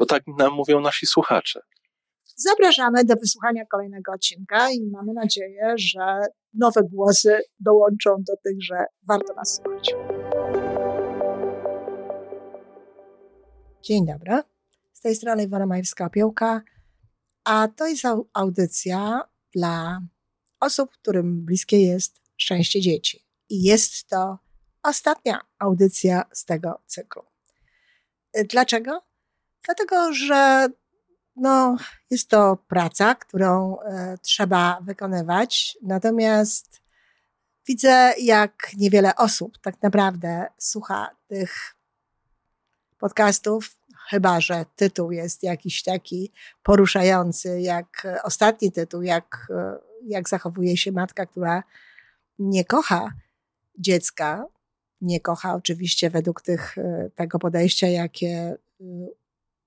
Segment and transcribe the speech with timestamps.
[0.00, 1.60] bo tak nam mówią nasi słuchacze.
[2.36, 6.20] Zapraszamy do wysłuchania kolejnego odcinka i mamy nadzieję, że
[6.54, 9.94] nowe głosy dołączą do tych, że warto nas słuchać.
[13.82, 14.42] Dzień dobry.
[14.92, 16.60] Z tej strony Iwona Majewska-Piołka,
[17.44, 20.00] a to jest audycja dla
[20.60, 23.24] osób, którym bliskie jest szczęście dzieci.
[23.48, 24.38] I jest to
[24.82, 27.22] ostatnia audycja z tego cyklu.
[28.48, 29.09] Dlaczego?
[29.64, 30.68] Dlatego, że
[31.36, 31.76] no,
[32.10, 36.80] jest to praca, którą e, trzeba wykonywać, natomiast
[37.66, 41.76] widzę, jak niewiele osób tak naprawdę słucha tych
[42.98, 43.76] podcastów,
[44.08, 50.92] chyba że tytuł jest jakiś taki poruszający, jak ostatni tytuł, jak, e, jak zachowuje się
[50.92, 51.62] matka, która
[52.38, 53.12] nie kocha
[53.78, 54.46] dziecka,
[55.00, 58.56] nie kocha oczywiście według tych, e, tego podejścia, jakie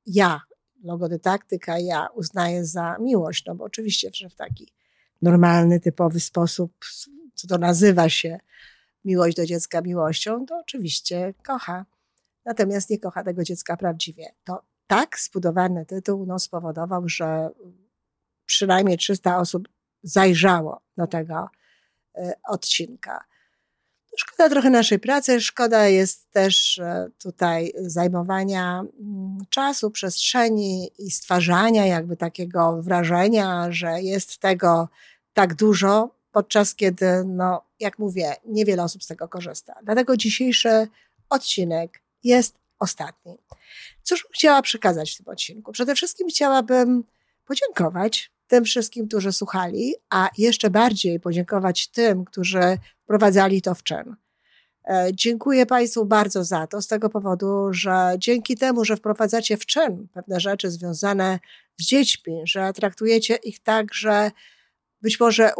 [0.05, 0.41] ja,
[0.83, 4.73] logodydaktyka, ja uznaję za miłość, no bo oczywiście, że w taki
[5.21, 6.73] normalny, typowy sposób,
[7.33, 8.39] co to nazywa się
[9.05, 11.85] miłość do dziecka miłością, to oczywiście kocha.
[12.45, 14.25] Natomiast nie kocha tego dziecka prawdziwie.
[14.43, 17.49] To tak zbudowany tytuł no, spowodował, że
[18.45, 19.69] przynajmniej 300 osób
[20.03, 21.49] zajrzało do tego
[22.17, 23.25] y, odcinka.
[24.17, 31.85] Szkoda trochę naszej pracy, szkoda jest też e, tutaj zajmowania mm, czasu, przestrzeni i stwarzania
[31.85, 34.89] jakby takiego wrażenia, że jest tego
[35.33, 39.75] tak dużo, podczas kiedy, no, jak mówię, niewiele osób z tego korzysta.
[39.83, 40.87] Dlatego dzisiejszy
[41.29, 43.37] odcinek jest ostatni.
[44.03, 45.71] Cóż chciała przekazać w tym odcinku?
[45.71, 47.03] Przede wszystkim chciałabym
[47.45, 54.15] podziękować tym wszystkim, którzy słuchali, a jeszcze bardziej podziękować tym, którzy wprowadzali to w czyn.
[54.89, 59.65] E, dziękuję Państwu bardzo za to, z tego powodu, że dzięki temu, że wprowadzacie w
[59.65, 61.39] czyn pewne rzeczy związane
[61.77, 64.31] z dziećmi, że traktujecie ich tak, że
[65.01, 65.51] być może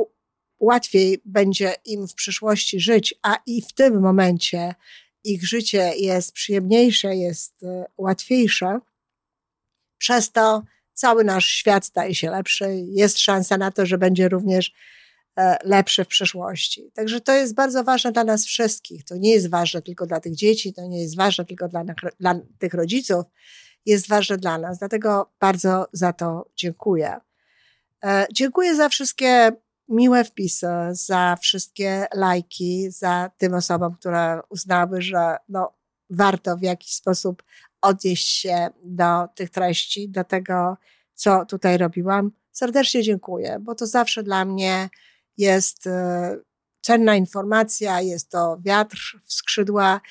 [0.59, 4.75] łatwiej będzie im w przyszłości żyć, a i w tym momencie
[5.23, 8.79] ich życie jest przyjemniejsze, jest e, łatwiejsze.
[9.97, 12.65] Przez to cały nasz świat staje się lepszy.
[12.87, 14.73] Jest szansa na to, że będzie również
[15.63, 16.91] lepszy w przyszłości.
[16.93, 19.03] Także to jest bardzo ważne dla nas wszystkich.
[19.03, 21.83] To nie jest ważne tylko dla tych dzieci, to nie jest ważne tylko dla,
[22.19, 23.25] dla tych rodziców,
[23.85, 24.79] jest ważne dla nas.
[24.79, 27.15] Dlatego bardzo za to dziękuję.
[28.03, 29.51] E, dziękuję za wszystkie
[29.89, 35.73] miłe wpisy, za wszystkie lajki, za tym osobom, które uznały, że no,
[36.09, 37.43] warto w jakiś sposób
[37.81, 40.77] odnieść się do tych treści, do tego,
[41.13, 42.31] co tutaj robiłam.
[42.51, 44.89] Serdecznie dziękuję, bo to zawsze dla mnie
[45.37, 46.37] jest e,
[46.81, 50.01] cenna informacja, jest to wiatr w skrzydła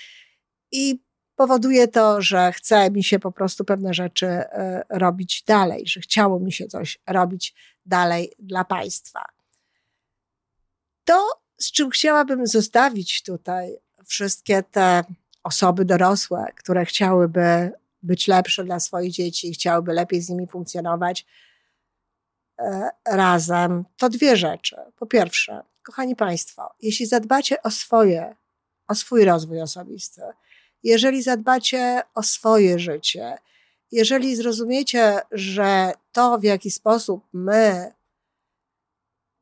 [0.72, 1.02] i
[1.36, 6.40] powoduje to, że chce mi się po prostu pewne rzeczy e, robić dalej, że chciało
[6.40, 7.54] mi się coś robić
[7.86, 9.24] dalej dla Państwa.
[11.04, 11.28] To,
[11.58, 15.04] z czym chciałabym zostawić tutaj wszystkie te
[15.42, 17.72] osoby dorosłe, które chciałyby
[18.02, 21.26] być lepsze dla swoich dzieci, chciałyby lepiej z nimi funkcjonować
[23.06, 24.76] razem, to dwie rzeczy.
[24.96, 28.34] Po pierwsze, kochani Państwo, jeśli zadbacie o swoje
[28.88, 30.22] o swój rozwój osobisty,
[30.82, 33.38] jeżeli zadbacie o swoje życie,
[33.92, 37.92] jeżeli zrozumiecie, że to, w jaki sposób my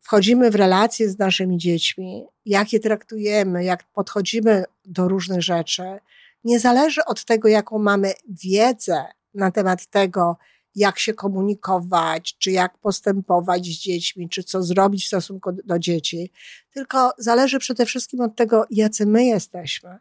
[0.00, 5.98] wchodzimy w relacje z naszymi dziećmi, jak je traktujemy, jak podchodzimy do różnych rzeczy,
[6.44, 10.36] nie zależy od tego, jaką mamy wiedzę na temat tego,
[10.74, 16.32] jak się komunikować, czy jak postępować z dziećmi, czy co zrobić w stosunku do dzieci,
[16.74, 19.98] tylko zależy przede wszystkim od tego, jacy my jesteśmy.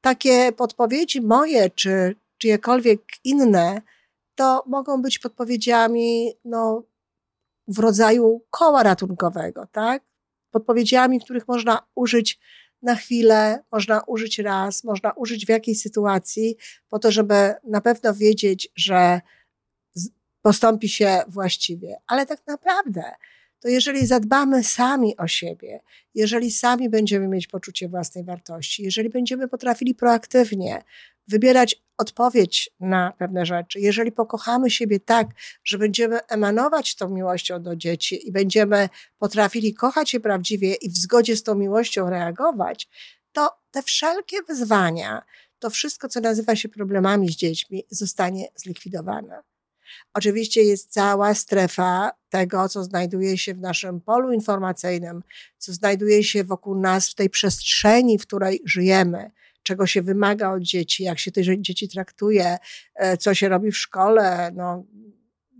[0.00, 3.82] Takie podpowiedzi moje, czy czyjekolwiek inne,
[4.34, 6.82] to mogą być podpowiedziami no,
[7.68, 10.02] w rodzaju koła ratunkowego, tak?
[10.50, 12.40] Podpowiedziami, których można użyć
[12.82, 16.56] na chwilę, można użyć raz, można użyć w jakiejś sytuacji,
[16.88, 19.20] po to, żeby na pewno wiedzieć, że
[20.44, 21.96] postąpi się właściwie.
[22.06, 23.02] Ale tak naprawdę,
[23.60, 25.80] to jeżeli zadbamy sami o siebie,
[26.14, 30.82] jeżeli sami będziemy mieć poczucie własnej wartości, jeżeli będziemy potrafili proaktywnie
[31.28, 35.26] wybierać odpowiedź na pewne rzeczy, jeżeli pokochamy siebie tak,
[35.64, 38.88] że będziemy emanować tą miłością do dzieci i będziemy
[39.18, 42.88] potrafili kochać je prawdziwie i w zgodzie z tą miłością reagować,
[43.32, 45.22] to te wszelkie wyzwania,
[45.58, 49.53] to wszystko, co nazywa się problemami z dziećmi, zostanie zlikwidowane.
[50.14, 55.22] Oczywiście jest cała strefa tego, co znajduje się w naszym polu informacyjnym,
[55.58, 59.30] co znajduje się wokół nas w tej przestrzeni, w której żyjemy,
[59.62, 62.58] czego się wymaga od dzieci, jak się te dzieci traktuje,
[62.94, 64.84] e, co się robi w szkole, no,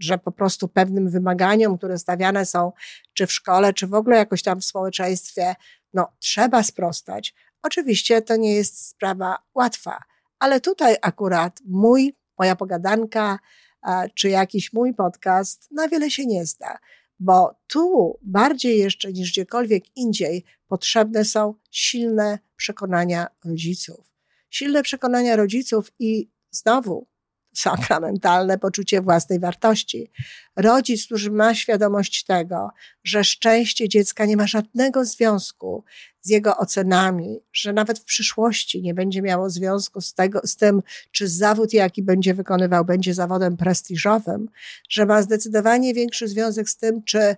[0.00, 2.72] że po prostu pewnym wymaganiom, które stawiane są,
[3.14, 5.54] czy w szkole, czy w ogóle jakoś tam w społeczeństwie,
[5.94, 7.34] no, trzeba sprostać.
[7.62, 10.02] Oczywiście to nie jest sprawa łatwa,
[10.38, 13.38] ale tutaj akurat mój, moja pogadanka,
[14.14, 16.78] czy jakiś mój podcast, na wiele się nie zda,
[17.20, 24.12] bo tu bardziej jeszcze niż gdziekolwiek indziej potrzebne są silne przekonania rodziców.
[24.50, 27.06] Silne przekonania rodziców i znowu
[27.54, 30.10] sakramentalne poczucie własnej wartości.
[30.56, 32.70] Rodzic, który ma świadomość tego,
[33.04, 35.84] że szczęście dziecka nie ma żadnego związku
[36.22, 40.82] z jego ocenami, że nawet w przyszłości nie będzie miało związku z, tego, z tym,
[41.10, 44.48] czy zawód, jaki będzie wykonywał, będzie zawodem prestiżowym,
[44.88, 47.36] że ma zdecydowanie większy związek z tym, czy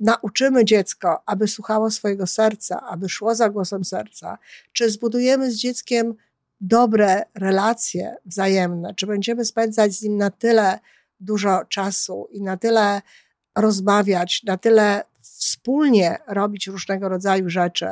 [0.00, 4.38] nauczymy dziecko, aby słuchało swojego serca, aby szło za głosem serca,
[4.72, 6.14] czy zbudujemy z dzieckiem
[6.60, 10.78] dobre relacje wzajemne, czy będziemy spędzać z nim na tyle
[11.20, 13.02] dużo czasu i na tyle
[13.56, 17.86] rozmawiać, na tyle wspólnie robić różnego rodzaju rzeczy,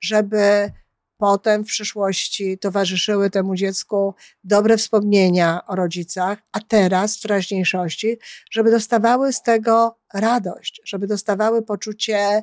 [0.00, 0.70] żeby
[1.16, 8.18] potem w przyszłości towarzyszyły temu dziecku dobre wspomnienia o rodzicach, a teraz w teraźniejszości,
[8.50, 12.42] żeby dostawały z tego radość, żeby dostawały poczucie,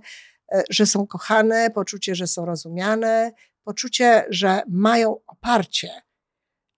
[0.54, 3.31] e, że są kochane, poczucie, że są rozumiane,
[3.65, 5.89] poczucie, że mają oparcie.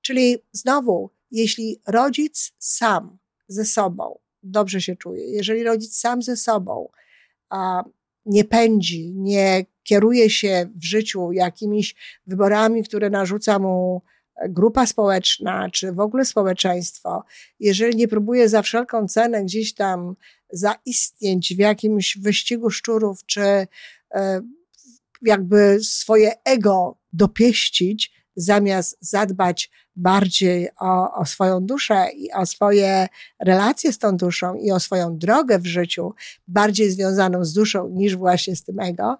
[0.01, 3.17] Czyli znowu, jeśli rodzic sam
[3.47, 6.89] ze sobą dobrze się czuje, jeżeli rodzic sam ze sobą
[7.49, 7.83] a,
[8.25, 11.95] nie pędzi, nie kieruje się w życiu jakimiś
[12.27, 14.01] wyborami, które narzuca mu
[14.49, 17.23] grupa społeczna, czy w ogóle społeczeństwo,
[17.59, 20.15] jeżeli nie próbuje za wszelką cenę gdzieś tam
[20.49, 24.41] zaistnieć w jakimś wyścigu szczurów, czy e,
[25.21, 33.07] jakby swoje ego dopieścić, zamiast zadbać bardziej o, o swoją duszę i o swoje
[33.39, 36.13] relacje z tą duszą i o swoją drogę w życiu,
[36.47, 39.17] bardziej związaną z duszą niż właśnie z tym ego,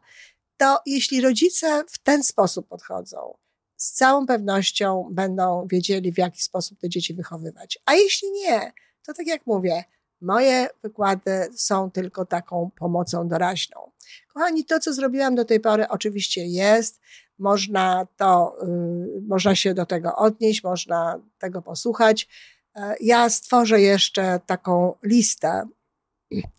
[0.57, 3.37] to jeśli rodzice w ten sposób podchodzą,
[3.77, 7.79] z całą pewnością będą wiedzieli, w jaki sposób te dzieci wychowywać.
[7.85, 8.71] A jeśli nie,
[9.05, 9.83] to tak jak mówię,
[10.21, 13.91] moje wykłady są tylko taką pomocą doraźną.
[14.33, 16.99] Kochani, to, co zrobiłam do tej pory, oczywiście jest.
[17.39, 22.27] Można to, yy, można się do tego odnieść, można tego posłuchać.
[22.75, 25.67] E, ja stworzę jeszcze taką listę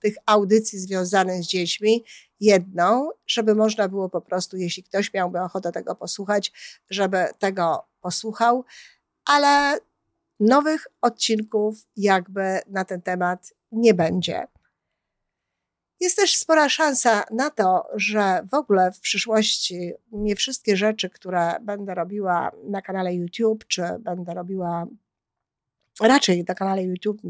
[0.02, 2.04] tych audycji związanych z dziećmi,
[2.40, 6.52] jedną, żeby można było po prostu, jeśli ktoś miałby ochotę tego posłuchać,
[6.90, 8.64] żeby tego posłuchał,
[9.24, 9.78] ale
[10.40, 14.46] nowych odcinków jakby na ten temat nie będzie.
[16.00, 21.54] Jest też spora szansa na to, że w ogóle w przyszłości nie wszystkie rzeczy, które
[21.62, 24.86] będę robiła na kanale YouTube, czy będę robiła
[26.00, 27.20] raczej na kanale YouTube,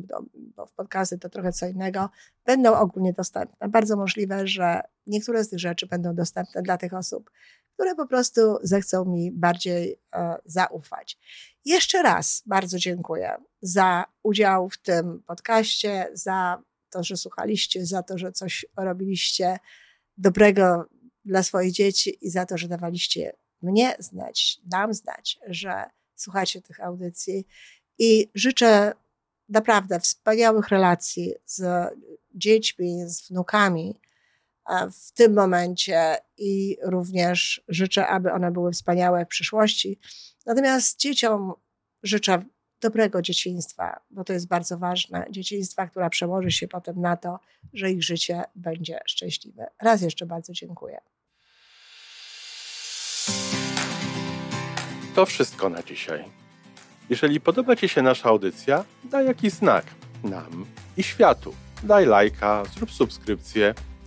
[0.57, 2.11] bo w podcasty to trochę co innego,
[2.47, 3.69] będą ogólnie dostępne.
[3.69, 7.31] Bardzo możliwe, że niektóre z tych rzeczy będą dostępne dla tych osób,
[7.79, 11.19] które po prostu zechcą mi bardziej e, zaufać.
[11.65, 18.19] Jeszcze raz bardzo dziękuję za udział w tym podcaście, za to, że słuchaliście, za to,
[18.19, 19.59] że coś robiliście
[20.17, 20.89] dobrego
[21.25, 25.85] dla swoich dzieci i za to, że dawaliście mnie znać, nam znać, że
[26.17, 27.47] słuchacie tych audycji
[27.99, 28.93] i życzę
[29.49, 31.91] naprawdę wspaniałych relacji z
[32.35, 34.01] dziećmi, z wnukami
[34.93, 39.99] w tym momencie i również życzę, aby one były wspaniałe w przyszłości.
[40.47, 41.53] Natomiast dzieciom
[42.03, 42.45] życzę
[42.81, 45.27] dobrego dzieciństwa, bo to jest bardzo ważne.
[45.31, 47.41] Dzieciństwa, która przełoży się potem na to,
[47.73, 49.71] że ich życie będzie szczęśliwe.
[49.83, 51.01] Raz jeszcze bardzo dziękuję.
[55.15, 56.25] To wszystko na dzisiaj.
[57.11, 59.85] Jeżeli podoba Ci się nasza audycja, daj jakiś znak
[60.25, 61.55] nam i światu.
[61.83, 63.75] Daj lajka, zrób subskrypcję,